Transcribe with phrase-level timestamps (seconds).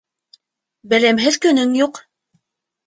[0.95, 2.05] Белемһеҙ көнөң юҡ.